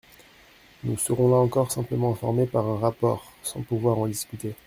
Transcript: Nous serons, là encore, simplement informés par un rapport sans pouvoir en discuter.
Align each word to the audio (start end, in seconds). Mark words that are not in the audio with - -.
Nous 0.83 0.97
serons, 0.97 1.29
là 1.29 1.35
encore, 1.37 1.71
simplement 1.71 2.11
informés 2.13 2.47
par 2.47 2.65
un 2.65 2.79
rapport 2.79 3.31
sans 3.43 3.61
pouvoir 3.61 3.99
en 3.99 4.07
discuter. 4.07 4.55